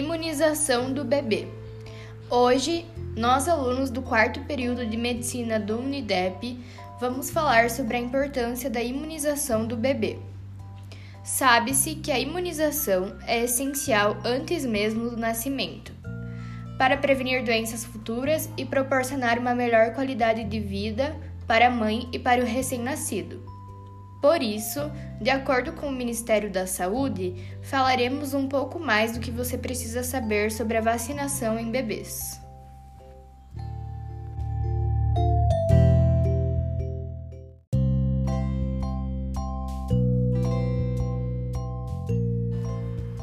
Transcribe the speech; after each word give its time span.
Imunização 0.00 0.90
do 0.90 1.04
bebê. 1.04 1.46
Hoje, 2.30 2.86
nós, 3.14 3.46
alunos 3.46 3.90
do 3.90 4.00
quarto 4.00 4.40
período 4.44 4.86
de 4.86 4.96
medicina 4.96 5.60
do 5.60 5.78
Unidep, 5.78 6.58
vamos 6.98 7.28
falar 7.28 7.68
sobre 7.68 7.98
a 7.98 8.00
importância 8.00 8.70
da 8.70 8.82
imunização 8.82 9.66
do 9.66 9.76
bebê. 9.76 10.18
Sabe-se 11.22 11.96
que 11.96 12.10
a 12.10 12.18
imunização 12.18 13.14
é 13.26 13.44
essencial 13.44 14.16
antes 14.24 14.64
mesmo 14.64 15.10
do 15.10 15.18
nascimento, 15.18 15.92
para 16.78 16.96
prevenir 16.96 17.44
doenças 17.44 17.84
futuras 17.84 18.48
e 18.56 18.64
proporcionar 18.64 19.38
uma 19.38 19.54
melhor 19.54 19.92
qualidade 19.92 20.44
de 20.44 20.60
vida 20.60 21.14
para 21.46 21.66
a 21.66 21.70
mãe 21.70 22.08
e 22.10 22.18
para 22.18 22.40
o 22.40 22.46
recém-nascido. 22.46 23.49
Por 24.20 24.42
isso, 24.42 24.80
de 25.18 25.30
acordo 25.30 25.72
com 25.72 25.88
o 25.88 25.92
Ministério 25.92 26.50
da 26.50 26.66
Saúde, 26.66 27.34
falaremos 27.62 28.34
um 28.34 28.46
pouco 28.46 28.78
mais 28.78 29.12
do 29.12 29.20
que 29.20 29.30
você 29.30 29.56
precisa 29.56 30.02
saber 30.02 30.52
sobre 30.52 30.76
a 30.76 30.82
vacinação 30.82 31.58
em 31.58 31.70
bebês. 31.70 32.38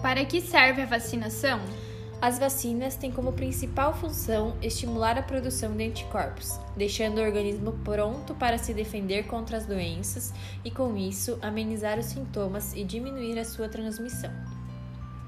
Para 0.02 0.26
que 0.26 0.42
serve 0.42 0.82
a 0.82 0.86
vacinação? 0.86 1.60
As 2.20 2.40
vacinas 2.40 2.96
têm 2.96 3.12
como 3.12 3.34
principal 3.34 3.94
função 3.94 4.58
estimular 4.60 5.20
a 5.20 5.22
produção 5.22 5.76
de 5.78 5.88
anticorpos, 5.88 6.60
deixando 6.76 7.20
o 7.20 7.24
organismo 7.24 7.74
pronto 7.84 8.34
para 8.34 8.58
se 8.58 8.74
defender 8.74 9.28
contra 9.28 9.58
as 9.58 9.68
doenças 9.68 10.34
e, 10.66 10.72
com 10.72 10.98
isso, 10.98 11.38
amenizar 11.44 12.00
os 12.00 12.08
sintomas 12.08 12.74
e 12.74 12.84
diminuir 12.84 13.38
a 13.38 13.46
sua 13.46 13.70
transmissão. 13.70 14.32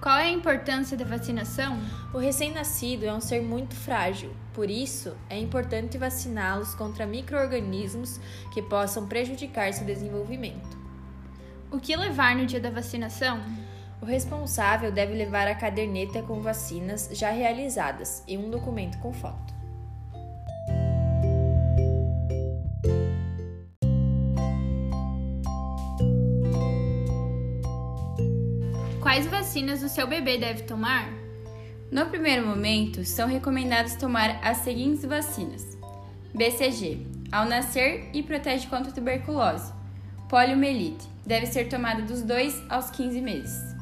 Qual 0.02 0.18
é 0.18 0.24
a 0.24 0.32
importância 0.32 0.98
da 0.98 1.06
vacinação? 1.06 1.78
O 2.12 2.18
recém-nascido 2.18 3.06
é 3.06 3.14
um 3.14 3.22
ser 3.22 3.44
muito 3.44 3.76
frágil, 3.76 4.32
por 4.52 4.68
isso 4.68 5.16
é 5.30 5.38
importante 5.38 5.98
vaciná-los 5.98 6.74
contra 6.74 7.06
microorganismos 7.06 8.20
que 8.52 8.64
possam 8.64 9.06
prejudicar 9.06 9.72
seu 9.74 9.86
desenvolvimento. 9.86 10.76
O 11.72 11.80
que 11.80 11.96
levar 11.96 12.36
no 12.36 12.48
dia 12.48 12.60
da 12.60 12.72
vacinação? 12.72 13.40
O 14.02 14.06
responsável 14.06 14.92
deve 14.92 15.14
levar 15.14 15.48
a 15.48 15.56
caderneta 15.56 16.24
com 16.24 16.40
vacinas 16.40 17.10
já 17.12 17.32
realizadas 17.32 18.24
e 18.28 18.38
um 18.38 18.50
documento 18.50 18.98
com 19.00 19.12
foto. 19.12 19.54
Quais 29.02 29.26
vacinas 29.26 29.84
o 29.84 29.90
seu 29.90 30.08
bebê 30.08 30.38
deve 30.38 30.64
tomar? 30.64 31.10
No 31.92 32.06
primeiro 32.06 32.46
momento, 32.46 33.04
são 33.04 33.28
recomendados 33.28 33.96
tomar 33.96 34.40
as 34.42 34.58
seguintes 34.58 35.04
vacinas: 35.04 35.78
BCG, 36.34 37.06
ao 37.32 37.46
nascer 37.46 38.10
e 38.14 38.24
protege 38.24 38.68
contra 38.68 38.92
tuberculose. 38.92 39.74
Poliomielite, 40.30 41.08
deve 41.26 41.48
ser 41.48 41.68
tomada 41.68 42.04
dos 42.04 42.22
2 42.22 42.64
aos 42.70 42.92
15 42.92 43.20
meses. 43.20 43.79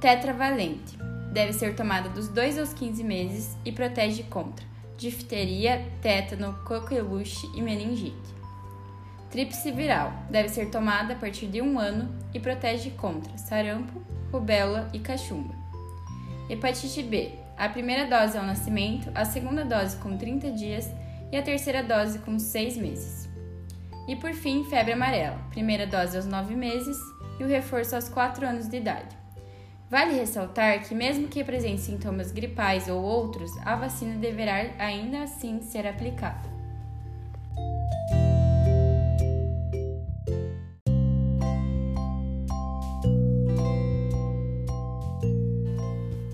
Tetravalente. 0.00 0.98
Deve 1.32 1.52
ser 1.52 1.74
tomada 1.74 2.08
dos 2.08 2.28
2 2.28 2.58
aos 2.58 2.72
15 2.72 3.02
meses 3.02 3.56
e 3.64 3.72
protege 3.72 4.22
contra 4.24 4.64
difteria, 4.96 5.86
tétano, 6.00 6.54
coqueluche 6.64 7.46
e 7.54 7.60
meningite. 7.60 8.34
Tríplice 9.30 9.70
viral. 9.70 10.12
Deve 10.30 10.48
ser 10.48 10.70
tomada 10.70 11.14
a 11.14 11.16
partir 11.16 11.46
de 11.46 11.60
um 11.60 11.78
ano 11.78 12.14
e 12.32 12.40
protege 12.40 12.90
contra 12.90 13.36
sarampo, 13.36 14.00
rubéola 14.32 14.88
e 14.92 14.98
cachumba. 14.98 15.54
Hepatite 16.48 17.02
B. 17.02 17.32
A 17.56 17.68
primeira 17.68 18.06
dose 18.06 18.36
ao 18.36 18.44
nascimento, 18.44 19.10
a 19.14 19.24
segunda 19.24 19.64
dose 19.64 19.96
com 19.96 20.16
30 20.16 20.50
dias 20.52 20.90
e 21.32 21.36
a 21.36 21.42
terceira 21.42 21.82
dose 21.82 22.18
com 22.20 22.38
6 22.38 22.76
meses. 22.76 23.28
E 24.06 24.14
por 24.14 24.32
fim, 24.32 24.64
febre 24.64 24.92
amarela. 24.92 25.38
Primeira 25.50 25.86
dose 25.86 26.16
aos 26.16 26.26
9 26.26 26.54
meses 26.54 26.96
e 27.40 27.44
o 27.44 27.48
reforço 27.48 27.96
aos 27.96 28.08
4 28.08 28.46
anos 28.46 28.68
de 28.68 28.76
idade. 28.76 29.25
Vale 29.88 30.14
ressaltar 30.14 30.82
que, 30.82 30.94
mesmo 30.94 31.28
que 31.28 31.40
apresente 31.40 31.80
sintomas 31.80 32.32
gripais 32.32 32.88
ou 32.88 33.00
outros, 33.00 33.50
a 33.64 33.76
vacina 33.76 34.16
deverá 34.16 34.54
ainda 34.78 35.22
assim 35.22 35.62
ser 35.62 35.86
aplicada. 35.86 36.56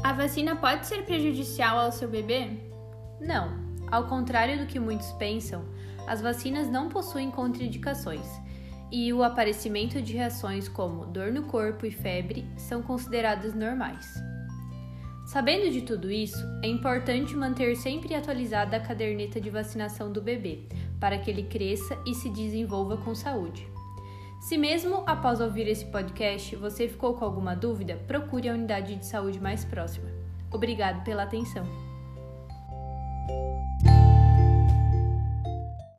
A 0.03 0.15
vacina 0.15 0.57
pode 0.57 0.87
ser 0.87 1.05
prejudicial 1.05 1.79
ao 1.79 1.93
seu 1.93 2.09
bebê? 2.09 2.49
Não. 3.21 3.61
Ao 3.91 4.07
contrário 4.07 4.59
do 4.59 4.67
que 4.67 4.81
muitos 4.81 5.13
pensam, 5.13 5.63
as 6.07 6.23
vacinas 6.23 6.69
não 6.69 6.89
possuem 6.89 7.31
contraindicações 7.31 8.27
e 8.93 9.11
o 9.11 9.23
aparecimento 9.23 10.03
de 10.03 10.13
reações 10.13 10.69
como 10.69 11.07
dor 11.07 11.33
no 11.33 11.45
corpo 11.45 11.87
e 11.87 11.91
febre 11.91 12.47
são 12.59 12.83
consideradas 12.83 13.55
normais. 13.55 14.15
Sabendo 15.25 15.71
de 15.71 15.81
tudo 15.81 16.11
isso, 16.11 16.45
é 16.63 16.69
importante 16.69 17.35
manter 17.35 17.75
sempre 17.75 18.15
atualizada 18.15 18.77
a 18.77 18.81
caderneta 18.81 19.41
de 19.41 19.49
vacinação 19.49 20.13
do 20.13 20.21
bebê, 20.21 20.69
para 21.01 21.17
que 21.17 21.31
ele 21.31 21.45
cresça 21.45 21.99
e 22.07 22.15
se 22.15 22.29
desenvolva 22.29 22.99
com 22.99 23.15
saúde. 23.15 23.67
Se 24.43 24.59
mesmo 24.59 25.05
após 25.07 25.41
ouvir 25.41 25.69
esse 25.69 25.87
podcast 25.87 26.55
você 26.57 26.87
ficou 26.87 27.15
com 27.15 27.25
alguma 27.25 27.55
dúvida, 27.55 27.97
procure 28.07 28.49
a 28.49 28.53
unidade 28.53 28.97
de 28.97 29.07
saúde 29.07 29.41
mais 29.41 29.65
próxima. 29.65 30.11
Obrigado 30.51 31.03
pela 31.03 31.23
atenção. 31.23 31.92